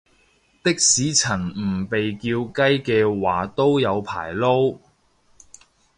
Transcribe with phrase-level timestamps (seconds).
[0.63, 4.79] 的士陳唔被叫雞嘅話都有排撈